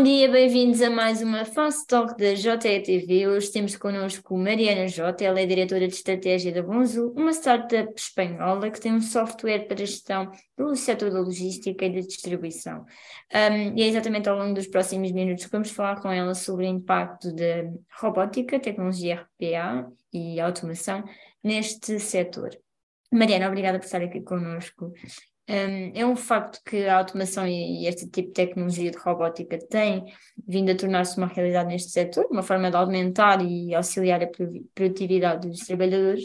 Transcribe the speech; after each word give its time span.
Bom 0.00 0.04
dia, 0.04 0.30
bem-vindos 0.30 0.80
a 0.80 0.88
mais 0.88 1.20
uma 1.20 1.44
Fast 1.44 1.86
Talk 1.86 2.16
da 2.16 2.34
JETV. 2.34 3.28
Hoje 3.28 3.52
temos 3.52 3.76
connosco 3.76 4.34
Mariana 4.34 4.88
Jota, 4.88 5.22
ela 5.22 5.38
é 5.38 5.44
diretora 5.44 5.86
de 5.86 5.92
estratégia 5.92 6.50
da 6.50 6.62
Bonzo, 6.62 7.12
uma 7.14 7.34
startup 7.34 7.92
espanhola 7.94 8.70
que 8.70 8.80
tem 8.80 8.94
um 8.94 9.02
software 9.02 9.66
para 9.68 9.76
gestão 9.76 10.32
do 10.56 10.74
setor 10.74 11.10
da 11.10 11.20
logística 11.20 11.84
e 11.84 11.92
da 11.92 12.00
distribuição. 12.00 12.86
Um, 13.30 13.76
e 13.76 13.82
é 13.82 13.88
exatamente 13.88 14.26
ao 14.26 14.38
longo 14.38 14.54
dos 14.54 14.68
próximos 14.68 15.12
minutos 15.12 15.44
que 15.44 15.52
vamos 15.52 15.70
falar 15.70 16.00
com 16.00 16.10
ela 16.10 16.34
sobre 16.34 16.64
o 16.64 16.70
impacto 16.70 17.30
da 17.34 17.70
robótica, 18.00 18.58
tecnologia 18.58 19.28
RPA 19.38 19.86
e 20.10 20.40
automação 20.40 21.04
neste 21.44 22.00
setor. 22.00 22.58
Mariana, 23.12 23.48
obrigada 23.48 23.78
por 23.78 23.84
estar 23.84 24.00
aqui 24.00 24.22
connosco. 24.22 24.94
É 25.46 26.06
um 26.06 26.14
facto 26.14 26.60
que 26.64 26.86
a 26.86 26.98
automação 26.98 27.44
e 27.44 27.86
este 27.86 28.08
tipo 28.08 28.28
de 28.28 28.34
tecnologia 28.34 28.90
de 28.90 28.98
robótica 28.98 29.58
tem 29.58 30.04
vindo 30.46 30.70
a 30.70 30.76
tornar-se 30.76 31.18
uma 31.18 31.26
realidade 31.26 31.68
neste 31.68 31.90
setor, 31.90 32.26
uma 32.30 32.42
forma 32.42 32.70
de 32.70 32.76
aumentar 32.76 33.44
e 33.44 33.74
auxiliar 33.74 34.22
a 34.22 34.30
produtividade 34.74 35.48
dos 35.48 35.66
trabalhadores. 35.66 36.22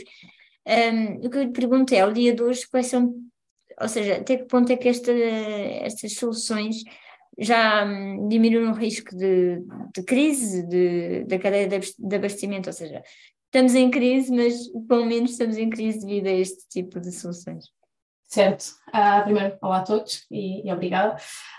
Um, 0.67 1.25
o 1.25 1.29
que 1.29 1.37
eu 1.37 1.43
lhe 1.43 1.51
pergunto 1.51 1.93
é, 1.95 2.01
ao 2.01 2.13
dia 2.13 2.35
de 2.35 2.43
hoje, 2.43 2.67
quais 2.69 2.87
são, 2.87 3.15
ou 3.81 3.87
seja, 3.87 4.17
até 4.17 4.37
que 4.37 4.45
ponto 4.45 4.71
é 4.71 4.77
que 4.77 4.89
esta, 4.89 5.11
estas 5.11 6.13
soluções 6.13 6.83
já 7.37 7.83
um, 7.85 8.27
diminuem 8.27 8.69
o 8.69 8.73
risco 8.73 9.15
de, 9.15 9.59
de 9.95 10.03
crise 10.03 10.67
de, 10.67 11.23
da 11.25 11.39
cadeia 11.39 11.67
de 11.67 12.15
abastecimento, 12.15 12.69
ou 12.69 12.73
seja, 12.73 13.01
estamos 13.45 13.73
em 13.75 13.89
crise, 13.89 14.31
mas 14.31 14.67
pelo 14.87 15.05
menos 15.05 15.31
estamos 15.31 15.57
em 15.57 15.69
crise 15.69 16.05
devido 16.05 16.27
a 16.27 16.31
este 16.31 16.67
tipo 16.69 16.99
de 16.99 17.11
soluções. 17.11 17.65
Certo. 18.27 18.65
Uh, 18.95 19.23
primeiro, 19.25 19.57
olá 19.61 19.79
a 19.79 19.83
todos 19.83 20.25
e, 20.31 20.65
e 20.65 20.71
obrigada. 20.71 21.17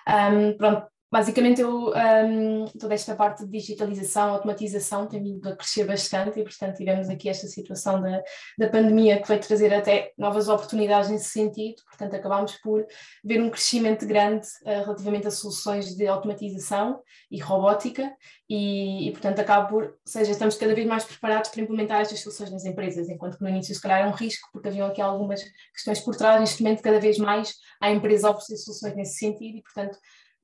Um, 0.09 0.56
pronto, 0.56 0.87
basicamente 1.17 1.62
eu, 1.62 1.95
um, 1.95 2.67
toda 2.78 2.92
esta 2.92 3.17
parte 3.17 3.42
de 3.47 3.50
digitalização, 3.50 4.34
automatização 4.34 5.06
tem 5.06 5.22
vindo 5.22 5.48
a 5.48 5.56
crescer 5.56 5.84
bastante 5.86 6.39
e, 6.39 6.42
portanto, 6.42 6.77
tivemos 6.77 7.09
aqui 7.09 7.31
esta 7.31 7.47
situação 7.47 8.03
da, 8.03 8.22
da 8.59 8.69
pandemia 8.69 9.19
que 9.19 9.27
veio 9.27 9.41
trazer 9.41 9.72
até 9.72 10.12
novas 10.19 10.47
oportunidades 10.47 11.09
nesse 11.09 11.31
sentido, 11.31 11.83
portanto, 11.87 12.14
acabámos 12.14 12.53
por 12.59 12.84
ver 13.25 13.41
um 13.41 13.48
crescimento 13.48 14.06
grande 14.06 14.47
uh, 14.64 14.84
relativamente 14.84 15.27
a 15.27 15.31
soluções 15.31 15.97
de 15.97 16.06
automatização 16.06 17.00
e 17.31 17.41
robótica 17.41 18.12
e, 18.47 19.09
e, 19.09 19.12
portanto, 19.12 19.39
acaba 19.39 19.69
por, 19.69 19.84
ou 19.84 19.92
seja, 20.05 20.33
estamos 20.33 20.56
cada 20.56 20.75
vez 20.75 20.87
mais 20.87 21.05
preparados 21.05 21.48
para 21.48 21.62
implementar 21.62 22.03
estas 22.03 22.20
soluções 22.20 22.50
nas 22.50 22.67
empresas, 22.67 23.09
enquanto 23.09 23.39
que 23.39 23.42
no 23.42 23.48
início, 23.48 23.75
se 23.75 23.81
calhar, 23.81 24.00
era 24.00 24.09
um 24.09 24.12
risco, 24.12 24.50
porque 24.53 24.69
haviam 24.69 24.87
aqui 24.87 25.00
algumas 25.00 25.42
questões 25.72 25.98
por 26.00 26.14
trás, 26.14 26.39
neste 26.41 26.62
momento, 26.62 26.83
cada 26.83 27.00
vez 27.00 27.17
mais 27.17 27.55
a 27.81 27.91
oferecer 28.31 28.59
soluções 28.59 28.94
nesse 28.94 29.17
sentido 29.17 29.56
e, 29.56 29.62
portanto, 29.62 29.98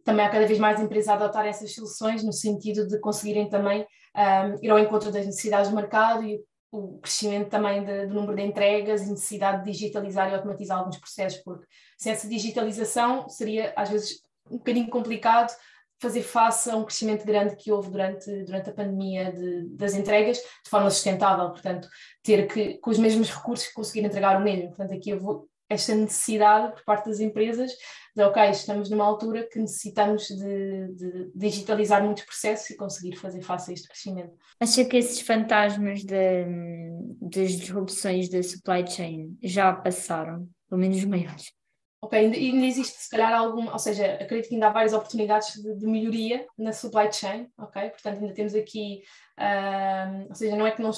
também 0.04 0.24
há 0.24 0.30
cada 0.30 0.46
vez 0.46 0.58
mais 0.58 0.80
empresas 0.80 1.08
a 1.08 1.14
adotar 1.14 1.46
essas 1.46 1.74
soluções 1.74 2.22
no 2.22 2.32
sentido 2.32 2.86
de 2.86 2.98
conseguirem 2.98 3.48
também 3.48 3.86
um, 4.16 4.64
ir 4.64 4.70
ao 4.70 4.78
encontro 4.78 5.10
das 5.10 5.26
necessidades 5.26 5.70
do 5.70 5.76
mercado 5.76 6.24
e 6.24 6.40
o 6.70 6.98
crescimento 6.98 7.50
também 7.50 7.84
de, 7.84 8.06
do 8.06 8.14
número 8.14 8.34
de 8.34 8.42
entregas 8.42 9.02
e 9.02 9.10
necessidade 9.10 9.64
de 9.64 9.70
digitalizar 9.70 10.30
e 10.30 10.34
automatizar 10.34 10.78
alguns 10.78 10.96
processos, 10.96 11.40
porque 11.42 11.66
sem 11.98 12.12
essa 12.12 12.26
digitalização 12.26 13.28
seria 13.28 13.72
às 13.76 13.90
vezes 13.90 14.22
um 14.50 14.56
bocadinho 14.56 14.88
complicado 14.88 15.52
fazer 16.00 16.22
face 16.22 16.68
a 16.68 16.76
um 16.76 16.84
crescimento 16.84 17.24
grande 17.24 17.54
que 17.54 17.70
houve 17.70 17.90
durante, 17.90 18.28
durante 18.44 18.70
a 18.70 18.72
pandemia 18.72 19.32
de, 19.32 19.68
das 19.76 19.94
entregas 19.94 20.38
de 20.38 20.68
forma 20.68 20.90
sustentável, 20.90 21.50
portanto, 21.50 21.88
ter 22.24 22.48
que, 22.48 22.78
com 22.78 22.90
os 22.90 22.98
mesmos 22.98 23.30
recursos, 23.30 23.68
conseguir 23.68 24.04
entregar 24.04 24.36
o 24.36 24.42
mesmo. 24.42 24.68
Portanto, 24.68 24.94
aqui 24.94 25.14
vou, 25.14 25.48
esta 25.72 25.94
necessidade 25.94 26.74
por 26.74 26.84
parte 26.84 27.08
das 27.08 27.20
empresas 27.20 27.72
de, 28.14 28.22
ok, 28.22 28.50
estamos 28.50 28.90
numa 28.90 29.04
altura 29.04 29.48
que 29.50 29.58
necessitamos 29.58 30.28
de, 30.28 30.88
de, 30.94 31.30
digitalizar 31.34 32.02
muitos 32.04 32.24
processos 32.24 32.70
e 32.70 32.76
conseguir 32.76 33.16
fazer 33.16 33.40
face 33.42 33.70
a 33.70 33.74
este 33.74 33.88
crescimento. 33.88 34.34
Acha 34.60 34.84
que 34.84 34.96
esses 34.96 35.20
fantasmas 35.20 36.04
de, 36.04 36.44
das 37.20 37.52
disrupções 37.52 38.28
da 38.28 38.42
supply 38.42 38.86
chain 38.86 39.36
já 39.42 39.72
passaram, 39.72 40.48
pelo 40.68 40.80
menos 40.80 40.98
os 40.98 41.04
maiores? 41.04 41.52
Ok, 42.02 42.18
ainda, 42.18 42.36
ainda 42.36 42.66
existe 42.66 42.98
se 42.98 43.08
calhar 43.08 43.32
algum, 43.32 43.70
ou 43.70 43.78
seja, 43.78 44.14
acredito 44.14 44.48
que 44.48 44.54
ainda 44.54 44.66
há 44.66 44.72
várias 44.72 44.92
oportunidades 44.92 45.54
de, 45.54 45.76
de 45.76 45.86
melhoria 45.86 46.44
na 46.58 46.72
supply 46.72 47.10
chain, 47.12 47.48
ok? 47.56 47.90
Portanto, 47.90 48.20
ainda 48.20 48.34
temos 48.34 48.54
aqui, 48.54 49.02
uh, 49.38 50.26
ou 50.28 50.34
seja, 50.34 50.56
não 50.56 50.66
é 50.66 50.72
que 50.72 50.82
não 50.82 50.90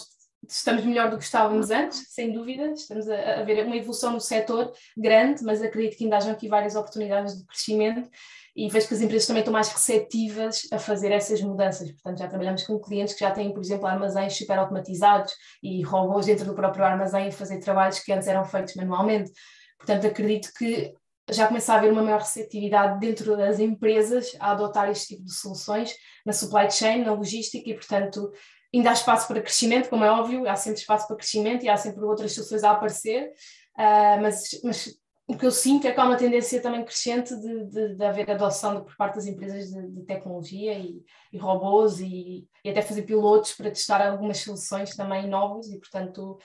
estamos 0.48 0.84
melhor 0.84 1.10
do 1.10 1.18
que 1.18 1.24
estávamos 1.24 1.70
antes, 1.70 2.06
sem 2.10 2.32
dúvida, 2.32 2.72
estamos 2.72 3.08
a, 3.08 3.40
a 3.40 3.42
ver 3.42 3.64
uma 3.64 3.76
evolução 3.76 4.12
no 4.12 4.20
setor 4.20 4.72
grande, 4.96 5.42
mas 5.42 5.62
acredito 5.62 5.96
que 5.96 6.04
ainda 6.04 6.16
hajam 6.16 6.32
aqui 6.32 6.48
várias 6.48 6.76
oportunidades 6.76 7.38
de 7.38 7.46
crescimento 7.46 8.10
e 8.56 8.68
vejo 8.68 8.86
que 8.86 8.94
as 8.94 9.00
empresas 9.00 9.26
também 9.26 9.40
estão 9.40 9.52
mais 9.52 9.68
receptivas 9.68 10.68
a 10.72 10.78
fazer 10.78 11.10
essas 11.10 11.40
mudanças. 11.40 11.90
Portanto, 11.90 12.18
já 12.18 12.28
trabalhamos 12.28 12.62
com 12.64 12.78
clientes 12.78 13.14
que 13.14 13.20
já 13.20 13.30
têm, 13.30 13.52
por 13.52 13.60
exemplo, 13.60 13.86
armazéns 13.86 14.36
super 14.36 14.58
automatizados 14.58 15.34
e 15.62 15.82
robôs 15.82 16.26
dentro 16.26 16.44
do 16.44 16.54
próprio 16.54 16.84
armazém 16.84 17.28
a 17.28 17.32
fazer 17.32 17.58
trabalhos 17.58 17.98
que 17.98 18.12
antes 18.12 18.28
eram 18.28 18.44
feitos 18.44 18.76
manualmente. 18.76 19.32
Portanto, 19.76 20.06
acredito 20.06 20.52
que 20.56 20.94
já 21.30 21.46
começa 21.46 21.72
a 21.72 21.78
haver 21.78 21.90
uma 21.90 22.02
maior 22.02 22.20
receptividade 22.20 23.00
dentro 23.00 23.36
das 23.36 23.58
empresas 23.58 24.36
a 24.38 24.52
adotar 24.52 24.90
este 24.90 25.16
tipo 25.16 25.24
de 25.24 25.32
soluções 25.32 25.94
na 26.24 26.32
supply 26.32 26.70
chain, 26.70 27.02
na 27.02 27.12
logística 27.12 27.68
e, 27.68 27.74
portanto, 27.74 28.30
ainda 28.74 28.90
há 28.90 28.92
espaço 28.92 29.28
para 29.28 29.40
crescimento, 29.40 29.88
como 29.88 30.04
é 30.04 30.10
óbvio, 30.10 30.48
há 30.48 30.56
sempre 30.56 30.80
espaço 30.80 31.06
para 31.06 31.16
crescimento 31.16 31.64
e 31.64 31.68
há 31.68 31.76
sempre 31.76 32.02
outras 32.04 32.32
soluções 32.32 32.64
a 32.64 32.72
aparecer, 32.72 33.30
uh, 33.78 34.20
mas, 34.20 34.60
mas, 34.62 35.04
o 35.26 35.38
que 35.38 35.46
eu 35.46 35.50
sinto 35.50 35.86
é 35.86 35.92
que 35.92 35.98
há 35.98 36.04
uma 36.04 36.18
tendência 36.18 36.60
também 36.60 36.84
crescente 36.84 37.34
de, 37.34 37.64
de, 37.64 37.94
de 37.94 38.04
haver 38.04 38.30
adoção 38.30 38.76
de, 38.76 38.84
por 38.84 38.94
parte 38.94 39.14
das 39.14 39.26
empresas 39.26 39.70
de, 39.70 39.88
de 39.88 40.02
tecnologia 40.02 40.78
e, 40.78 41.02
e 41.32 41.38
robôs 41.38 41.98
e, 41.98 42.46
e, 42.62 42.68
até 42.68 42.82
fazer 42.82 43.02
pilotos 43.02 43.54
para 43.54 43.70
testar 43.70 44.06
algumas 44.06 44.36
soluções 44.36 44.94
também 44.94 45.26
novas 45.26 45.68
e, 45.70 45.78
portanto, 45.78 46.38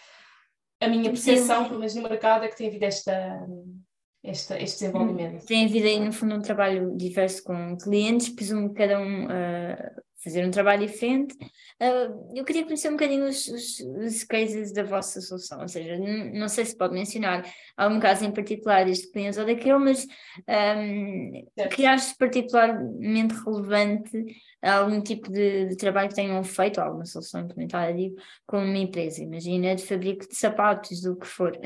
a 0.80 0.88
minha 0.88 1.10
percepção, 1.10 1.66
pelo 1.66 1.80
menos 1.80 1.94
no 1.94 2.04
mercado, 2.04 2.46
é 2.46 2.48
que 2.48 2.56
tem 2.56 2.70
havido 2.70 2.86
esta, 2.86 3.46
este, 4.24 4.54
este 4.54 4.80
desenvolvimento. 4.80 5.46
Tem 5.46 5.66
havido 5.66 5.86
aí, 5.86 6.00
no 6.00 6.14
fundo, 6.14 6.36
um 6.36 6.42
trabalho 6.42 6.96
diverso 6.96 7.44
com 7.44 7.78
clientes, 7.78 8.30
presumo 8.30 8.70
que 8.70 8.76
cada 8.76 8.98
um 8.98 9.26
uh, 9.26 10.02
fazer 10.24 10.46
um 10.46 10.52
trabalho 10.52 10.86
diferente. 10.86 11.34
Uh, 11.82 12.34
eu 12.36 12.44
queria 12.44 12.64
conhecer 12.64 12.90
um 12.90 12.94
bocadinho 12.94 13.26
os, 13.26 13.48
os, 13.48 13.80
os, 13.80 14.24
cases 14.24 14.74
da 14.74 14.84
vossa 14.84 15.22
solução, 15.22 15.62
ou 15.62 15.68
seja, 15.68 15.98
não 15.98 16.50
sei 16.50 16.66
se 16.66 16.78
pode 16.78 16.94
mencionar 16.94 17.44
algum 17.78 18.00
caso 18.00 18.26
em 18.26 18.32
particular 18.32 18.86
deste 18.86 19.12
cliente 19.12 19.40
ou 19.40 19.46
daquele, 19.46 19.78
mas 19.78 20.06
um, 20.78 21.48
que 21.74 21.86
achas 21.86 22.14
particularmente 22.14 23.34
relevante 23.46 24.26
algum 24.62 25.02
tipo 25.02 25.32
de, 25.32 25.68
de, 25.68 25.78
trabalho 25.78 26.10
que 26.10 26.16
tenham 26.16 26.44
feito, 26.44 26.80
alguma 26.80 27.06
solução 27.06 27.42
implementada, 27.42 27.94
digo, 27.94 28.16
com 28.46 28.58
uma 28.58 28.78
empresa, 28.78 29.24
imagina, 29.24 29.76
de 29.76 29.86
fabrico 29.86 30.28
de 30.28 30.36
sapatos, 30.36 31.02
do 31.02 31.16
que 31.16 31.26
for. 31.26 31.58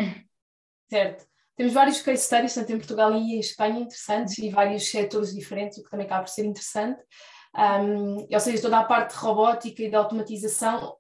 Certo. 0.89 1.25
Temos 1.55 1.73
vários 1.73 2.01
case 2.01 2.23
studies, 2.23 2.53
tanto 2.55 2.71
em 2.71 2.77
Portugal 2.77 3.13
e 3.13 3.35
em 3.35 3.39
Espanha, 3.39 3.79
interessantes, 3.79 4.37
e 4.39 4.49
vários 4.49 4.89
setores 4.89 5.33
diferentes, 5.33 5.77
o 5.77 5.83
que 5.83 5.89
também 5.89 6.05
acaba 6.05 6.23
por 6.23 6.29
ser 6.29 6.45
interessante. 6.45 6.99
Um, 7.55 8.27
ou 8.31 8.39
seja, 8.39 8.61
toda 8.61 8.79
a 8.79 8.83
parte 8.83 9.11
de 9.11 9.19
robótica 9.19 9.83
e 9.83 9.89
de 9.89 9.95
automatização, 9.95 10.95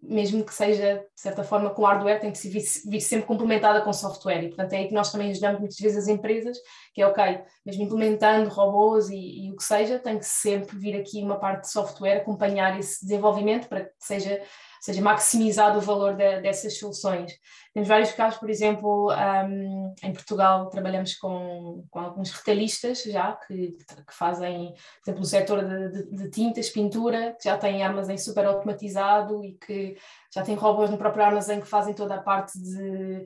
mesmo 0.00 0.44
que 0.44 0.54
seja, 0.54 1.04
de 1.14 1.20
certa 1.20 1.42
forma, 1.42 1.70
com 1.70 1.84
hardware, 1.84 2.20
tem 2.20 2.32
que 2.32 2.48
vir, 2.48 2.62
vir 2.86 3.00
sempre 3.00 3.26
complementada 3.26 3.80
com 3.80 3.92
software. 3.92 4.44
E, 4.44 4.48
portanto, 4.48 4.72
é 4.72 4.78
aí 4.78 4.88
que 4.88 4.94
nós 4.94 5.10
também 5.10 5.30
ajudamos 5.30 5.58
muitas 5.58 5.78
vezes 5.78 6.04
as 6.04 6.08
empresas, 6.08 6.56
que 6.94 7.02
é, 7.02 7.06
ok, 7.06 7.40
mesmo 7.64 7.82
implementando 7.82 8.48
robôs 8.48 9.08
e, 9.10 9.46
e 9.46 9.52
o 9.52 9.56
que 9.56 9.64
seja, 9.64 9.98
tem 9.98 10.18
que 10.18 10.26
sempre 10.26 10.78
vir 10.78 10.96
aqui 10.96 11.22
uma 11.22 11.38
parte 11.38 11.62
de 11.62 11.70
software, 11.72 12.18
acompanhar 12.18 12.78
esse 12.78 13.04
desenvolvimento 13.04 13.68
para 13.68 13.84
que 13.84 13.92
seja 13.98 14.40
seja, 14.86 15.02
maximizado 15.02 15.78
o 15.78 15.82
valor 15.82 16.14
de, 16.14 16.40
dessas 16.40 16.78
soluções. 16.78 17.32
Temos 17.74 17.88
vários 17.88 18.12
casos, 18.12 18.38
por 18.38 18.48
exemplo, 18.48 19.12
um, 19.12 19.94
em 20.02 20.12
Portugal 20.12 20.70
trabalhamos 20.70 21.16
com, 21.16 21.84
com 21.90 21.98
alguns 21.98 22.30
retalhistas 22.30 23.02
já, 23.02 23.32
que, 23.32 23.72
que 23.72 24.14
fazem, 24.14 24.72
por 24.72 25.10
exemplo, 25.10 25.20
no 25.20 25.26
setor 25.26 25.64
de, 25.64 25.88
de, 25.90 26.16
de, 26.16 26.30
tintas, 26.30 26.70
pintura, 26.70 27.36
que 27.40 27.48
já 27.48 27.58
têm 27.58 27.82
armazém 27.82 28.16
super 28.16 28.46
automatizado 28.46 29.44
e 29.44 29.54
que 29.54 29.96
já 30.32 30.42
têm 30.42 30.54
robôs 30.54 30.88
no 30.88 30.98
próprio 30.98 31.24
armazém 31.24 31.60
que 31.60 31.66
fazem 31.66 31.92
toda 31.92 32.14
a 32.14 32.22
parte 32.22 32.56
de 32.56 33.24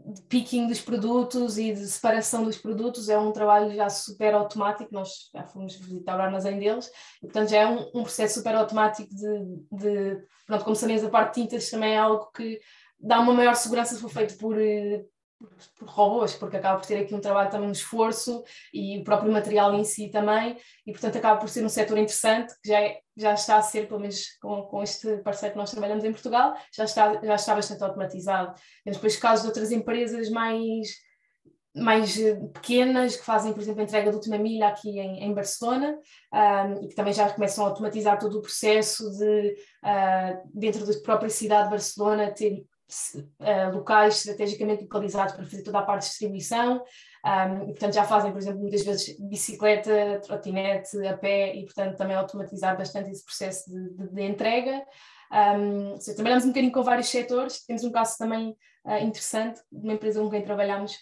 de 0.00 0.22
picking 0.22 0.66
dos 0.66 0.80
produtos 0.80 1.56
e 1.56 1.72
de 1.72 1.86
separação 1.86 2.44
dos 2.44 2.58
produtos 2.58 3.08
é 3.08 3.18
um 3.18 3.32
trabalho 3.32 3.74
já 3.74 3.88
super 3.88 4.34
automático, 4.34 4.92
nós 4.92 5.30
já 5.34 5.44
fomos 5.44 5.76
visitar 5.76 6.18
o 6.18 6.22
armazém 6.22 6.58
deles, 6.58 6.90
e 7.22 7.26
portanto 7.26 7.48
já 7.48 7.58
é 7.58 7.66
um, 7.66 7.88
um 7.94 8.02
processo 8.02 8.34
super 8.34 8.54
automático 8.54 9.08
de, 9.14 9.56
de, 9.72 10.22
pronto, 10.46 10.64
como 10.64 10.76
sabemos 10.76 11.04
a 11.04 11.10
parte 11.10 11.34
de 11.34 11.42
tintas 11.42 11.70
também 11.70 11.94
é 11.94 11.98
algo 11.98 12.30
que 12.32 12.60
dá 12.98 13.20
uma 13.20 13.32
maior 13.32 13.54
segurança 13.54 13.94
se 13.94 14.00
for 14.00 14.10
feito 14.10 14.36
por, 14.36 14.60
eh, 14.60 15.04
por, 15.76 15.88
robôs, 15.88 16.34
porque 16.34 16.56
acaba 16.56 16.78
por 16.78 16.86
ter 16.86 16.98
aqui 16.98 17.14
um 17.14 17.20
trabalho 17.20 17.50
também, 17.50 17.68
um 17.68 17.72
esforço 17.72 18.42
e 18.72 18.98
o 18.98 19.04
próprio 19.04 19.32
material 19.32 19.74
em 19.74 19.84
si 19.84 20.08
também, 20.08 20.56
e 20.86 20.92
portanto 20.92 21.16
acaba 21.16 21.38
por 21.38 21.48
ser 21.48 21.64
um 21.64 21.68
setor 21.68 21.98
interessante 21.98 22.54
que 22.62 22.68
já, 22.68 22.80
é, 22.80 23.00
já 23.16 23.34
está 23.34 23.56
a 23.56 23.62
ser, 23.62 23.88
pelo 23.88 24.00
menos 24.00 24.36
com, 24.40 24.62
com 24.62 24.82
este 24.82 25.18
parceiro 25.18 25.52
que 25.52 25.58
nós 25.58 25.70
trabalhamos 25.70 26.04
em 26.04 26.12
Portugal, 26.12 26.54
já 26.74 26.84
está, 26.84 27.20
já 27.22 27.34
está 27.34 27.54
bastante 27.54 27.82
automatizado. 27.82 28.54
Temos 28.84 28.96
depois 28.96 29.16
casos 29.16 29.42
de 29.42 29.48
outras 29.48 29.70
empresas 29.72 30.28
mais 30.30 30.88
mais 31.74 32.16
pequenas, 32.52 33.16
que 33.16 33.24
fazem, 33.24 33.52
por 33.52 33.60
exemplo, 33.60 33.80
a 33.80 33.84
entrega 33.84 34.08
de 34.08 34.16
última 34.16 34.38
milha 34.38 34.68
aqui 34.68 35.00
em, 35.00 35.24
em 35.24 35.34
Barcelona, 35.34 35.98
um, 36.32 36.84
e 36.84 36.88
que 36.88 36.94
também 36.94 37.12
já 37.12 37.28
começam 37.28 37.64
a 37.64 37.68
automatizar 37.68 38.16
todo 38.18 38.38
o 38.38 38.42
processo 38.42 39.10
de, 39.18 39.56
uh, 39.84 40.50
dentro 40.54 40.86
da 40.86 40.92
própria 41.00 41.28
cidade 41.28 41.64
de 41.64 41.70
Barcelona, 41.70 42.30
ter 42.30 42.64
locais 43.72 44.16
estrategicamente 44.16 44.82
localizados 44.82 45.34
para 45.34 45.44
fazer 45.44 45.62
toda 45.62 45.78
a 45.78 45.82
parte 45.82 46.02
de 46.02 46.08
distribuição. 46.10 46.82
Um, 47.24 47.62
e, 47.62 47.72
portanto, 47.72 47.94
já 47.94 48.04
fazem, 48.04 48.30
por 48.30 48.38
exemplo, 48.38 48.60
muitas 48.60 48.82
vezes 48.82 49.16
bicicleta, 49.18 50.20
trotinete, 50.22 51.06
a 51.06 51.16
pé, 51.16 51.56
e, 51.56 51.64
portanto, 51.64 51.96
também 51.96 52.14
automatizar 52.14 52.76
bastante 52.76 53.10
esse 53.10 53.24
processo 53.24 53.70
de, 53.70 53.94
de, 53.94 54.14
de 54.14 54.22
entrega. 54.22 54.84
Um, 55.34 55.98
seja, 55.98 56.14
trabalhamos 56.14 56.44
um 56.44 56.48
bocadinho 56.48 56.72
com 56.72 56.82
vários 56.82 57.08
setores, 57.08 57.64
temos 57.66 57.82
um 57.82 57.90
caso 57.90 58.16
também 58.16 58.56
uh, 58.84 59.02
interessante 59.02 59.60
de 59.72 59.82
uma 59.82 59.94
empresa 59.94 60.20
com 60.20 60.30
quem 60.30 60.42
trabalhamos 60.42 61.00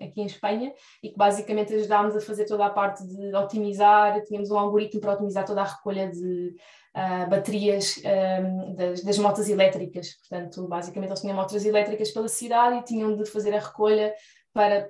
aqui 0.00 0.20
em 0.20 0.26
Espanha 0.26 0.72
e 1.02 1.10
que 1.10 1.16
basicamente 1.16 1.74
ajudámos 1.74 2.14
a 2.14 2.20
fazer 2.20 2.44
toda 2.44 2.66
a 2.66 2.70
parte 2.70 3.04
de 3.04 3.34
otimizar, 3.34 4.22
tínhamos 4.22 4.50
um 4.50 4.58
algoritmo 4.58 5.00
para 5.00 5.14
otimizar 5.14 5.44
toda 5.44 5.62
a 5.62 5.64
recolha 5.64 6.08
de 6.08 6.54
uh, 6.94 7.28
baterias 7.28 8.00
um, 8.04 8.74
das, 8.74 9.02
das, 9.02 9.18
motas 9.18 9.48
elétricas. 9.48 10.14
Portanto, 10.20 10.68
basicamente 10.68 11.10
eles 11.10 11.20
tinham 11.20 11.36
motas 11.36 11.64
elétricas 11.64 12.10
pela 12.12 12.28
cidade 12.28 12.76
e 12.76 12.82
tinham 12.84 13.16
de 13.16 13.24
fazer 13.24 13.54
a 13.54 13.60
recolha 13.60 14.14
para 14.52 14.88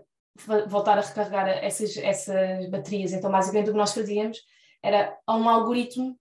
voltar 0.66 0.98
a 0.98 1.00
recarregar 1.00 1.48
essas, 1.48 1.96
essas 1.96 2.68
baterias. 2.68 3.12
Então, 3.12 3.30
basicamente 3.30 3.68
o 3.70 3.72
que 3.72 3.78
nós 3.78 3.94
fazíamos 3.94 4.38
era 4.82 5.16
um 5.28 5.48
algoritmo 5.48 6.18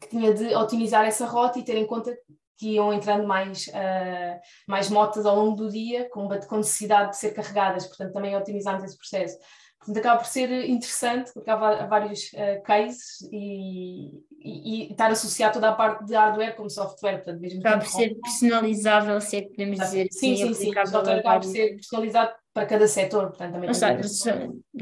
que 0.00 0.08
tinha 0.08 0.32
de 0.32 0.54
otimizar 0.54 1.04
essa 1.04 1.26
rota 1.26 1.58
e 1.58 1.64
ter 1.64 1.76
em 1.76 1.86
conta 1.86 2.16
que 2.56 2.70
iam 2.74 2.92
entrando 2.92 3.26
mais, 3.26 3.68
uh, 3.68 4.40
mais 4.66 4.90
motas 4.90 5.24
ao 5.24 5.36
longo 5.36 5.56
do 5.56 5.70
dia, 5.70 6.08
com, 6.10 6.28
com 6.28 6.56
necessidade 6.56 7.10
de 7.10 7.16
ser 7.16 7.32
carregadas, 7.32 7.86
portanto 7.86 8.12
também 8.12 8.36
otimizámos 8.36 8.82
esse 8.82 8.98
processo. 8.98 9.38
Portanto, 9.78 9.98
acaba 9.98 10.18
por 10.18 10.26
ser 10.26 10.50
interessante, 10.68 11.32
porque 11.32 11.48
há 11.48 11.56
vários 11.56 12.32
uh, 12.32 12.60
cases 12.64 13.22
e, 13.32 14.08
e, 14.40 14.88
e, 14.88 14.90
estar 14.90 15.10
associado 15.10 15.54
toda 15.54 15.68
a 15.68 15.72
parte 15.72 16.04
de 16.04 16.14
hardware 16.14 16.56
como 16.56 16.68
software. 16.68 17.18
Portanto, 17.18 17.40
mesmo 17.40 17.60
acaba 17.60 17.78
por 17.78 17.88
ser 17.88 18.16
personalizável, 18.16 19.20
se 19.20 19.36
é 19.36 19.42
que 19.42 19.50
podemos 19.50 19.78
dizer. 19.78 20.08
Sim, 20.10 20.36
sim, 20.36 20.52
sim. 20.52 20.70
O 20.70 20.86
software 20.86 21.20
acaba 21.20 21.40
por 21.40 21.48
ser 21.48 21.76
personalizado 21.76 22.32
para 22.52 22.66
cada 22.66 22.88
setor. 22.88 23.28
Portanto, 23.28 23.52
também 23.52 23.70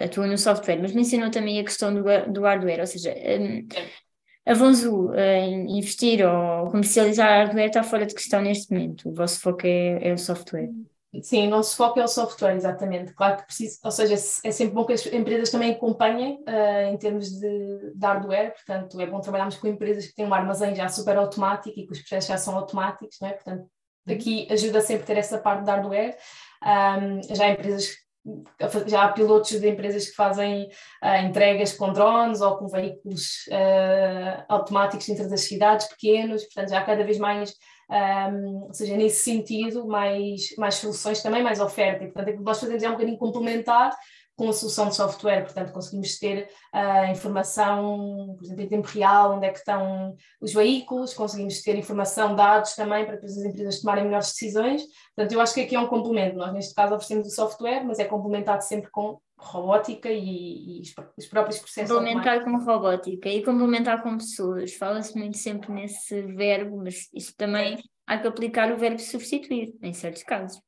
atua 0.00 0.26
no 0.26 0.38
software, 0.38 0.80
mas 0.80 0.92
mencionou 0.92 1.30
também 1.30 1.60
a 1.60 1.64
questão 1.64 1.92
do, 1.92 2.02
do 2.32 2.42
hardware, 2.42 2.80
ou 2.80 2.86
seja, 2.86 3.14
um, 3.38 3.68
a 4.46 4.54
Vonzu 4.54 5.10
uh, 5.10 5.16
investir 5.68 6.24
ou 6.24 6.70
comercializar 6.70 7.28
hardware 7.28 7.66
está 7.66 7.82
fora 7.82 8.06
de 8.06 8.14
questão 8.14 8.40
neste 8.40 8.72
momento. 8.72 9.08
O 9.08 9.12
vosso 9.12 9.40
foco 9.40 9.66
é, 9.66 10.08
é 10.08 10.12
o 10.12 10.18
software. 10.18 10.70
Sim, 11.22 11.48
o 11.48 11.50
nosso 11.50 11.76
foco 11.76 11.98
é 11.98 12.04
o 12.04 12.08
software, 12.08 12.54
exatamente. 12.54 13.12
Claro 13.14 13.38
que 13.38 13.46
precisa, 13.46 13.78
ou 13.82 13.90
seja, 13.90 14.14
é 14.14 14.50
sempre 14.52 14.74
bom 14.74 14.84
que 14.84 14.92
as 14.92 15.04
empresas 15.06 15.50
também 15.50 15.72
acompanhem 15.72 16.44
uh, 16.46 16.92
em 16.92 16.96
termos 16.96 17.30
de, 17.30 17.92
de, 17.94 18.06
hardware, 18.06 18.52
portanto, 18.52 19.00
é 19.00 19.06
bom 19.06 19.20
trabalharmos 19.20 19.56
com 19.56 19.66
empresas 19.66 20.06
que 20.06 20.14
têm 20.14 20.26
um 20.26 20.34
armazém 20.34 20.74
já 20.74 20.88
super 20.88 21.16
automático 21.16 21.78
e 21.78 21.86
que 21.86 21.92
os 21.92 21.98
processos 22.00 22.28
já 22.28 22.36
são 22.36 22.56
automáticos, 22.56 23.16
não 23.20 23.28
é? 23.28 23.32
Portanto, 23.32 23.66
aqui 24.08 24.46
ajuda 24.50 24.80
sempre 24.80 25.02
a 25.02 25.06
ter 25.06 25.16
essa 25.16 25.38
parte 25.38 25.64
de 25.64 25.70
hardware. 25.70 26.16
Um, 26.62 27.34
já 27.34 27.46
há 27.46 27.50
empresas 27.50 28.05
já 28.86 29.04
há 29.04 29.12
pilotos 29.12 29.50
de 29.50 29.68
empresas 29.68 30.08
que 30.08 30.16
fazem 30.16 30.64
uh, 31.02 31.26
entregas 31.26 31.72
com 31.72 31.92
drones 31.92 32.40
ou 32.40 32.56
com 32.56 32.68
veículos 32.68 33.46
uh, 33.48 34.44
automáticos 34.48 35.06
dentro 35.06 35.28
das 35.28 35.42
cidades 35.42 35.86
pequenos, 35.86 36.44
portanto 36.44 36.70
já 36.70 36.78
há 36.78 36.84
cada 36.84 37.04
vez 37.04 37.18
mais, 37.18 37.54
um, 37.90 38.64
ou 38.64 38.72
seja, 38.72 38.96
nesse 38.96 39.22
sentido, 39.22 39.86
mais, 39.86 40.54
mais 40.58 40.76
soluções 40.76 41.22
também, 41.22 41.42
mais 41.42 41.60
oferta, 41.60 42.04
e 42.04 42.08
portanto 42.08 42.34
o 42.34 42.38
que 42.38 42.44
nós 42.44 42.58
fazemos 42.58 42.82
é 42.82 42.88
um 42.88 42.92
bocadinho 42.92 43.18
complementar 43.18 43.90
com 44.36 44.50
a 44.50 44.52
solução 44.52 44.88
de 44.88 44.96
software, 44.96 45.44
portanto 45.44 45.72
conseguimos 45.72 46.18
ter 46.18 46.48
a 46.72 47.02
uh, 47.02 47.10
informação, 47.10 48.34
por 48.36 48.44
exemplo, 48.44 48.62
em 48.62 48.68
tempo 48.68 48.88
real, 48.88 49.34
onde 49.34 49.46
é 49.46 49.50
que 49.50 49.58
estão 49.58 50.14
os 50.40 50.52
veículos, 50.52 51.14
conseguimos 51.14 51.62
ter 51.62 51.74
informação, 51.76 52.36
dados 52.36 52.74
também 52.74 53.04
para 53.06 53.14
depois 53.14 53.36
as 53.36 53.44
empresas 53.44 53.80
tomarem 53.80 54.04
melhores 54.04 54.28
decisões. 54.28 54.82
Portanto, 55.14 55.32
eu 55.32 55.40
acho 55.40 55.54
que 55.54 55.62
aqui 55.62 55.74
é 55.74 55.80
um 55.80 55.86
complemento. 55.86 56.36
Nós, 56.36 56.52
neste 56.52 56.74
caso, 56.74 56.94
oferecemos 56.94 57.28
o 57.28 57.30
software, 57.30 57.82
mas 57.84 57.98
é 57.98 58.04
complementado 58.04 58.60
sempre 58.60 58.90
com 58.90 59.18
robótica 59.38 60.10
e, 60.10 60.80
e 60.80 60.82
os 61.16 61.26
próprios 61.26 61.58
processos. 61.58 61.94
Complementar 61.94 62.44
com 62.44 62.58
robótica 62.58 63.28
e 63.30 63.42
complementar 63.42 64.02
com 64.02 64.18
pessoas. 64.18 64.74
Fala-se 64.74 65.16
muito 65.16 65.38
sempre 65.38 65.72
nesse 65.72 66.20
verbo, 66.22 66.76
mas 66.76 67.08
isso 67.14 67.34
também 67.36 67.78
há 68.06 68.18
que 68.18 68.26
aplicar 68.26 68.70
o 68.70 68.76
verbo 68.76 68.98
substituir, 68.98 69.74
em 69.82 69.94
certos 69.94 70.22
casos 70.22 70.60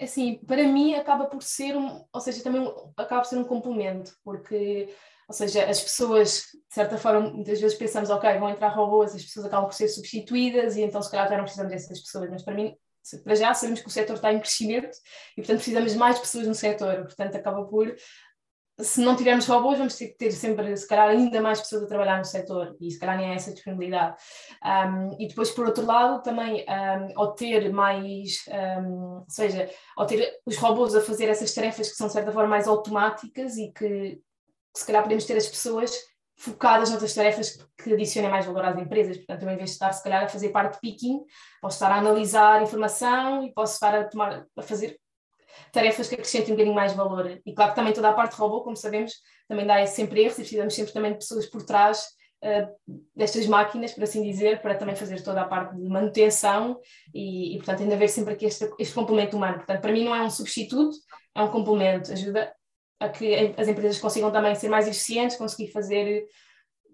assim, 0.00 0.38
para 0.46 0.66
mim 0.66 0.94
acaba 0.94 1.26
por 1.26 1.42
ser 1.42 1.76
um, 1.76 2.04
ou 2.12 2.20
seja, 2.20 2.42
também 2.42 2.62
acaba 2.96 3.22
por 3.22 3.28
ser 3.28 3.36
um 3.36 3.44
complemento, 3.44 4.12
porque, 4.24 4.92
ou 5.28 5.34
seja, 5.34 5.64
as 5.66 5.80
pessoas, 5.80 6.44
de 6.68 6.74
certa 6.74 6.96
forma, 6.98 7.30
muitas 7.30 7.60
vezes 7.60 7.76
pensamos, 7.76 8.10
ok, 8.10 8.38
vão 8.38 8.50
entrar 8.50 8.68
robôs, 8.68 9.14
as 9.14 9.22
pessoas 9.22 9.46
acabam 9.46 9.68
por 9.68 9.74
ser 9.74 9.88
substituídas 9.88 10.76
e 10.76 10.82
então 10.82 11.02
se 11.02 11.10
calhar 11.10 11.28
já 11.28 11.36
não 11.36 11.44
precisamos 11.44 11.72
dessas 11.72 12.00
pessoas, 12.00 12.30
mas 12.30 12.42
para 12.42 12.54
mim, 12.54 12.74
para 13.24 13.34
já 13.34 13.52
sabemos 13.52 13.80
que 13.80 13.88
o 13.88 13.90
setor 13.90 14.16
está 14.16 14.32
em 14.32 14.38
crescimento 14.38 14.96
e 15.36 15.40
portanto 15.40 15.56
precisamos 15.56 15.92
de 15.92 15.98
mais 15.98 16.18
pessoas 16.18 16.46
no 16.46 16.54
setor, 16.54 17.02
portanto 17.04 17.36
acaba 17.36 17.64
por 17.64 17.94
se 18.82 19.00
não 19.00 19.16
tivermos 19.16 19.46
robôs, 19.46 19.78
vamos 19.78 19.96
ter 19.96 20.08
que 20.08 20.18
ter 20.18 20.32
sempre, 20.32 20.76
se 20.76 20.86
calhar, 20.86 21.08
ainda 21.08 21.40
mais 21.40 21.60
pessoas 21.60 21.84
a 21.84 21.86
trabalhar 21.86 22.18
no 22.18 22.24
setor 22.24 22.76
e 22.80 22.90
se 22.90 22.98
calhar 22.98 23.16
nem 23.16 23.30
é 23.30 23.34
essa 23.34 23.52
disponibilidade. 23.52 24.16
Um, 24.64 25.16
e 25.18 25.28
depois, 25.28 25.50
por 25.50 25.66
outro 25.66 25.86
lado, 25.86 26.22
também 26.22 26.64
um, 26.68 27.20
ao 27.20 27.34
ter 27.34 27.72
mais, 27.72 28.44
um, 28.80 29.18
ou 29.18 29.26
seja, 29.28 29.70
ao 29.96 30.06
ter 30.06 30.40
os 30.44 30.56
robôs 30.56 30.94
a 30.94 31.00
fazer 31.00 31.28
essas 31.28 31.54
tarefas 31.54 31.88
que 31.90 31.96
são 31.96 32.06
de 32.08 32.12
certa 32.12 32.32
forma 32.32 32.48
mais 32.48 32.66
automáticas 32.66 33.56
e 33.56 33.72
que, 33.72 34.20
se 34.76 34.86
calhar 34.86 35.02
podemos 35.02 35.24
ter 35.24 35.36
as 35.36 35.46
pessoas 35.46 35.94
focadas 36.34 36.90
noutras 36.90 37.14
tarefas 37.14 37.58
que 37.76 37.92
adicionem 37.92 38.30
mais 38.30 38.46
valor 38.46 38.64
às 38.64 38.78
empresas. 38.78 39.16
Portanto, 39.18 39.42
em 39.42 39.56
vez 39.56 39.70
de 39.70 39.74
estar, 39.74 39.92
se 39.92 40.02
calhar, 40.02 40.24
a 40.24 40.28
fazer 40.28 40.48
parte 40.48 40.74
de 40.74 40.80
picking, 40.80 41.20
posso 41.60 41.76
estar 41.76 41.92
a 41.92 41.98
analisar 41.98 42.62
informação 42.62 43.44
e 43.44 43.52
posso 43.52 43.74
estar 43.74 43.94
a, 43.94 44.04
tomar, 44.04 44.44
a 44.56 44.62
fazer 44.62 44.98
tarefas 45.72 46.08
que 46.08 46.14
acrescentem 46.14 46.52
um 46.52 46.56
bocadinho 46.56 46.74
mais 46.74 46.92
valor. 46.92 47.40
E 47.44 47.54
claro 47.54 47.72
que 47.72 47.76
também 47.76 47.92
toda 47.92 48.08
a 48.08 48.12
parte 48.12 48.34
robô, 48.36 48.62
como 48.62 48.76
sabemos, 48.76 49.12
também 49.48 49.66
dá 49.66 49.84
sempre 49.86 50.22
erros 50.22 50.38
e 50.38 50.42
precisamos 50.42 50.74
sempre 50.74 50.92
também 50.92 51.12
de 51.12 51.18
pessoas 51.18 51.46
por 51.46 51.62
trás 51.62 52.06
uh, 52.42 52.96
destas 53.14 53.46
máquinas, 53.46 53.92
por 53.92 54.04
assim 54.04 54.22
dizer, 54.22 54.60
para 54.60 54.74
também 54.74 54.96
fazer 54.96 55.22
toda 55.22 55.40
a 55.40 55.46
parte 55.46 55.76
de 55.76 55.88
manutenção 55.88 56.78
e, 57.14 57.54
e 57.54 57.56
portanto, 57.58 57.82
ainda 57.82 57.94
haver 57.94 58.08
sempre 58.08 58.34
aqui 58.34 58.46
este, 58.46 58.68
este 58.78 58.94
complemento 58.94 59.36
humano. 59.36 59.56
Portanto, 59.56 59.80
para 59.80 59.92
mim 59.92 60.04
não 60.04 60.14
é 60.14 60.22
um 60.22 60.30
substituto, 60.30 60.96
é 61.34 61.42
um 61.42 61.48
complemento, 61.48 62.12
ajuda 62.12 62.52
a 63.00 63.08
que 63.08 63.54
as 63.56 63.68
empresas 63.68 63.98
consigam 63.98 64.30
também 64.30 64.54
ser 64.54 64.68
mais 64.68 64.86
eficientes, 64.86 65.36
conseguir 65.36 65.72
fazer 65.72 66.24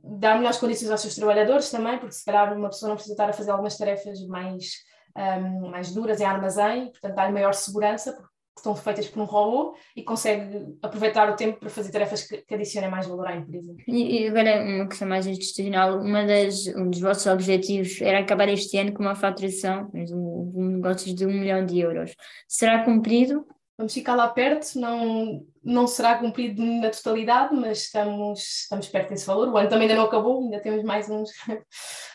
dar 0.03 0.37
melhores 0.37 0.59
condições 0.59 0.91
aos 0.91 1.01
seus 1.01 1.15
trabalhadores 1.15 1.71
também, 1.71 1.99
porque 1.99 2.15
se 2.15 2.25
calhar 2.25 2.57
uma 2.57 2.69
pessoa 2.69 2.89
não 2.89 2.97
precisa 2.97 3.15
estar 3.15 3.29
a 3.29 3.33
fazer 3.33 3.51
algumas 3.51 3.77
tarefas 3.77 4.25
mais, 4.27 4.75
um, 5.17 5.21
ehm, 5.21 5.71
mais 5.71 5.93
duras 5.93 6.21
em 6.21 6.25
armazém, 6.25 6.91
portanto 6.91 7.15
dá-lhe 7.15 7.33
maior 7.33 7.53
segurança, 7.53 8.13
porque 8.13 8.29
que 8.29 8.38
estão 8.59 8.75
feitas 8.75 9.09
por 9.09 9.21
um 9.21 9.25
robô 9.25 9.77
e 9.97 10.03
consegue 10.03 10.77
aproveitar 10.83 11.31
o 11.31 11.37
tempo 11.37 11.59
para 11.59 11.71
fazer 11.71 11.91
tarefas 11.91 12.25
que, 12.25 12.39
que 12.39 12.55
adicionem 12.55 12.91
mais 12.91 13.07
valor 13.07 13.27
à 13.27 13.37
empresa. 13.37 13.75
E, 13.87 14.27
agora 14.29 14.63
uma 14.63 14.87
questão 14.87 15.09
mais 15.09 15.27
institucional, 15.27 16.01
uma 16.01 16.25
das, 16.25 16.67
um 16.69 16.91
dos 16.91 17.01
vossos 17.01 17.27
objetivos 17.27 18.01
era 18.01 18.19
acabar 18.19 18.49
este 18.49 18.77
ano 18.79 18.93
com 18.93 19.03
uma 19.03 19.15
faturação, 19.15 19.91
um, 19.95 20.53
um 20.55 20.67
negócio 20.77 21.15
de 21.15 21.27
um 21.27 21.33
milhão 21.33 21.65
de 21.65 21.81
euros. 21.81 22.15
Será 22.47 22.85
cumprido? 22.85 23.47
Vamos 23.77 23.95
ficar 23.95 24.17
lá 24.17 24.27
perto, 24.27 24.77
não, 24.77 25.47
não 25.63 25.87
será 25.87 26.17
cumprido 26.17 26.61
na 26.61 26.91
totalidade, 26.91 27.55
mas 27.55 27.85
estamos, 27.85 28.63
estamos 28.63 28.89
perto 28.89 29.11
desse 29.11 29.25
valor. 29.25 29.49
O 29.49 29.57
ano 29.57 29.69
também 29.69 29.89
ainda 29.89 30.01
não 30.01 30.09
acabou, 30.09 30.43
ainda 30.43 30.59
temos 30.59 30.83
mais 30.83 31.09
uns, 31.09 31.31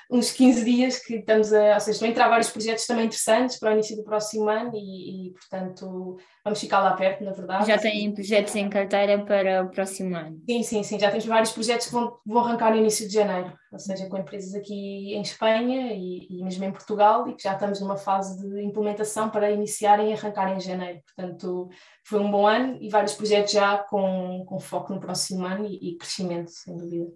uns 0.09 0.31
15 0.31 0.63
dias 0.63 0.99
que 0.99 1.15
estamos 1.15 1.53
a. 1.53 1.75
Ou 1.75 1.79
seja, 1.79 1.91
estão 1.91 2.07
a 2.07 2.11
entrar 2.11 2.29
vários 2.29 2.49
projetos 2.49 2.85
também 2.85 3.05
interessantes 3.05 3.59
para 3.59 3.71
o 3.71 3.73
início 3.73 3.95
do 3.95 4.03
próximo 4.03 4.49
ano 4.49 4.71
e, 4.73 5.27
e 5.27 5.31
portanto, 5.31 6.17
vamos 6.43 6.59
ficar 6.59 6.79
lá 6.79 6.93
perto, 6.93 7.23
na 7.23 7.31
verdade. 7.31 7.67
Já 7.67 7.77
têm 7.77 8.13
projetos 8.13 8.55
em 8.55 8.69
carteira 8.69 9.23
para 9.23 9.63
o 9.63 9.69
próximo 9.69 10.15
ano? 10.15 10.41
Sim, 10.49 10.63
sim, 10.63 10.83
sim. 10.83 10.99
Já 10.99 11.09
temos 11.09 11.25
vários 11.25 11.51
projetos 11.51 11.87
que 11.87 11.93
vão, 11.93 12.17
vão 12.25 12.43
arrancar 12.43 12.71
no 12.71 12.77
início 12.77 13.07
de 13.07 13.13
janeiro, 13.13 13.53
ou 13.71 13.79
seja, 13.79 14.07
com 14.07 14.17
empresas 14.17 14.53
aqui 14.53 15.13
em 15.13 15.21
Espanha 15.21 15.93
e, 15.93 16.27
e 16.29 16.43
mesmo 16.43 16.63
em 16.63 16.71
Portugal 16.71 17.27
e 17.27 17.35
que 17.35 17.43
já 17.43 17.53
estamos 17.53 17.79
numa 17.79 17.97
fase 17.97 18.39
de 18.39 18.61
implementação 18.61 19.29
para 19.29 19.51
iniciarem 19.51 20.11
e 20.11 20.13
arrancar 20.13 20.55
em 20.55 20.59
janeiro. 20.59 21.01
Portanto, 21.15 21.69
foi 22.05 22.19
um 22.19 22.29
bom 22.29 22.45
ano 22.45 22.77
e 22.81 22.89
vários 22.89 23.13
projetos 23.13 23.51
já 23.51 23.77
com, 23.77 24.43
com 24.45 24.59
foco 24.59 24.93
no 24.93 24.99
próximo 24.99 25.45
ano 25.45 25.65
e, 25.65 25.91
e 25.91 25.97
crescimento, 25.97 26.51
sem 26.51 26.75
dúvida. 26.75 27.07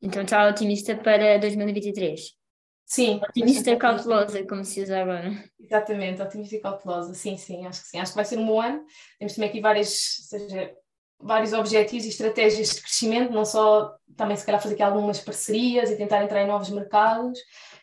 Então 0.00 0.22
está 0.22 0.48
otimista 0.48 0.96
para 0.96 1.38
2023? 1.38 2.38
Sim. 2.86 3.20
Otimista 3.28 3.70
e 3.70 3.76
cautelosa, 3.76 4.46
como 4.46 4.64
se 4.64 4.82
usa 4.82 5.00
agora. 5.00 5.30
Exatamente, 5.60 6.22
otimista 6.22 6.56
e 6.56 6.60
cautelosa, 6.60 7.12
sim, 7.12 7.36
sim, 7.36 7.66
acho 7.66 7.82
que 7.82 7.88
sim. 7.88 7.98
Acho 7.98 8.12
que 8.12 8.16
vai 8.16 8.24
ser 8.24 8.38
um 8.38 8.46
bom 8.46 8.60
ano. 8.60 8.82
Temos 9.18 9.34
também 9.34 9.50
aqui 9.50 9.60
várias, 9.60 9.90
seja, 10.28 10.72
vários 11.20 11.52
objetivos 11.52 12.06
e 12.06 12.08
estratégias 12.08 12.70
de 12.70 12.80
crescimento, 12.80 13.32
não 13.32 13.44
só 13.44 13.94
também 14.16 14.36
se 14.36 14.46
calhar 14.46 14.62
fazer 14.62 14.74
aqui 14.74 14.82
algumas 14.82 15.20
parcerias 15.20 15.90
e 15.90 15.96
tentar 15.96 16.22
entrar 16.22 16.42
em 16.42 16.46
novos 16.46 16.70
mercados. 16.70 17.38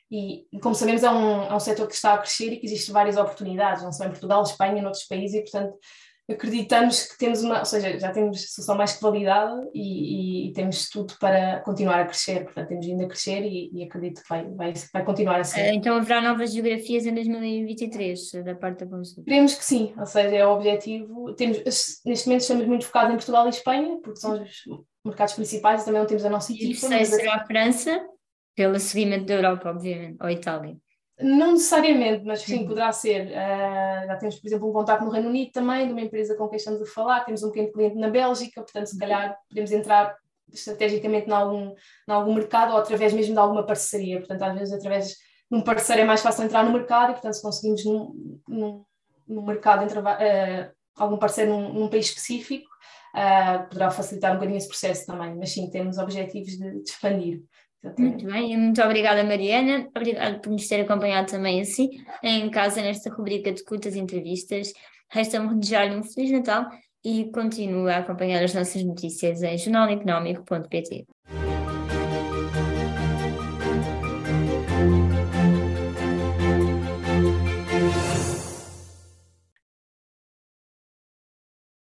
E, 0.09 0.47
como 0.61 0.73
sabemos, 0.73 1.03
é 1.03 1.09
um, 1.09 1.43
é 1.43 1.53
um 1.53 1.59
setor 1.59 1.87
que 1.87 1.95
está 1.95 2.13
a 2.13 2.17
crescer 2.17 2.53
e 2.53 2.57
que 2.57 2.65
existem 2.65 2.93
várias 2.93 3.17
oportunidades, 3.17 3.83
não 3.83 3.91
só 3.91 4.05
em 4.05 4.09
Portugal, 4.09 4.41
Espanha, 4.43 4.81
noutros 4.81 5.03
países, 5.05 5.35
e 5.35 5.41
portanto 5.41 5.77
acreditamos 6.29 7.03
que 7.03 7.17
temos 7.17 7.43
uma, 7.43 7.59
ou 7.59 7.65
seja, 7.65 7.99
já 7.99 8.11
temos 8.11 8.51
solução 8.51 8.75
mais 8.75 8.93
que 8.93 9.01
validada 9.01 9.69
e, 9.73 10.49
e, 10.49 10.53
temos 10.53 10.89
tudo 10.89 11.13
para 11.19 11.59
continuar 11.59 11.99
a 11.99 12.05
crescer, 12.05 12.43
portanto 12.45 12.69
temos 12.69 12.85
vindo 12.85 13.03
a 13.03 13.07
crescer 13.07 13.41
e, 13.43 13.69
e 13.71 13.83
acredito 13.83 14.23
que 14.23 14.29
vai, 14.29 14.43
vai, 14.49 14.73
vai 14.91 15.05
continuar 15.05 15.39
a 15.39 15.43
ser. 15.43 15.59
Eh, 15.59 15.73
então 15.75 15.95
haverá 15.95 16.21
novas 16.21 16.51
geografias 16.51 17.05
em 17.05 17.13
2023 17.13 18.31
da 18.43 18.55
parte 18.55 18.79
da 18.79 18.85
Bonsul? 18.87 19.23
Queremos 19.23 19.53
que 19.53 19.63
sim, 19.63 19.93
ou 19.97 20.05
seja, 20.05 20.35
é 20.35 20.47
o 20.47 20.51
objetivo. 20.51 21.33
Temos, 21.35 21.57
neste 22.05 22.27
momento 22.27 22.41
estamos 22.41 22.65
muito 22.65 22.85
focados 22.85 23.11
em 23.11 23.17
Portugal 23.17 23.45
e 23.45 23.49
Espanha, 23.49 23.99
porque 24.03 24.19
são 24.19 24.41
os 24.41 24.63
mercados 25.05 25.35
principais 25.35 25.83
e 25.83 25.85
também 25.85 26.01
não 26.01 26.07
temos 26.07 26.25
a 26.25 26.29
nossa 26.29 26.51
equipa. 26.51 26.71
E 26.71 26.75
sei, 26.75 27.05
será 27.05 27.35
a 27.35 27.45
França, 27.45 28.03
pelo 28.55 28.79
seguimento 28.79 29.25
da 29.25 29.35
Europa, 29.35 29.69
obviamente, 29.69 30.17
ou 30.19 30.29
Itália? 30.29 30.75
Não 31.19 31.53
necessariamente, 31.53 32.25
mas 32.25 32.41
sim, 32.41 32.59
uhum. 32.59 32.67
poderá 32.67 32.91
ser. 32.91 33.27
Uh, 33.27 34.07
já 34.07 34.17
temos, 34.17 34.35
por 34.35 34.47
exemplo, 34.47 34.69
um 34.69 34.73
contato 34.73 35.03
no 35.03 35.09
Reino 35.09 35.29
Unido 35.29 35.51
também, 35.51 35.87
de 35.87 35.93
uma 35.93 36.01
empresa 36.01 36.35
com 36.35 36.49
quem 36.49 36.57
estamos 36.57 36.81
a 36.81 36.85
falar, 36.85 37.23
temos 37.23 37.41
um 37.41 37.51
pequeno 37.51 37.71
cliente 37.71 37.95
na 37.95 38.09
Bélgica, 38.09 38.61
portanto, 38.61 38.87
se 38.87 38.97
calhar 38.97 39.37
podemos 39.47 39.71
entrar 39.71 40.15
estrategicamente 40.51 41.29
em 41.29 41.33
algum, 41.33 41.69
em 42.07 42.11
algum 42.11 42.33
mercado 42.33 42.73
ou 42.73 42.77
através 42.77 43.13
mesmo 43.13 43.33
de 43.33 43.39
alguma 43.39 43.65
parceria. 43.65 44.17
Portanto, 44.19 44.41
às 44.43 44.59
vezes, 44.59 44.73
através 44.73 45.07
de 45.07 45.15
um 45.51 45.61
parceiro 45.61 46.01
é 46.01 46.05
mais 46.05 46.21
fácil 46.21 46.43
entrar 46.43 46.65
no 46.65 46.73
mercado 46.73 47.11
e, 47.11 47.13
portanto, 47.13 47.33
se 47.33 47.41
conseguimos 47.41 47.85
num, 47.85 48.41
num, 48.47 48.85
num 49.27 49.45
mercado, 49.45 49.85
uh, 49.85 50.71
algum 50.97 51.17
parceiro 51.17 51.51
num, 51.51 51.73
num 51.73 51.87
país 51.87 52.07
específico, 52.07 52.67
uh, 53.15 53.67
poderá 53.69 53.89
facilitar 53.89 54.31
um 54.31 54.35
bocadinho 54.35 54.57
esse 54.57 54.67
processo 54.67 55.05
também. 55.05 55.35
Mas 55.35 55.51
sim, 55.51 55.69
temos 55.69 55.97
objetivos 55.97 56.57
de, 56.57 56.83
de 56.83 56.89
expandir. 56.89 57.41
Muito 57.97 58.25
bem, 58.25 58.57
muito 58.57 58.81
obrigada 58.81 59.23
Mariana, 59.23 59.87
obrigada 59.95 60.39
por 60.39 60.51
nos 60.51 60.67
ter 60.67 60.81
acompanhado 60.81 61.31
também 61.31 61.61
assim 61.61 61.89
em 62.23 62.49
casa 62.49 62.81
nesta 62.81 63.13
rubrica 63.13 63.51
de 63.51 63.63
curtas 63.63 63.95
entrevistas. 63.95 64.73
Resta-me 65.11 65.59
desejar-lhe 65.59 65.95
um 65.95 66.03
Feliz 66.03 66.31
Natal 66.31 66.65
e 67.03 67.31
continue 67.31 67.91
a 67.91 67.99
acompanhar 67.99 68.43
as 68.43 68.53
nossas 68.53 68.83
notícias 68.83 69.43
em 69.43 69.57
jornaleconómico.pt. 69.57 71.05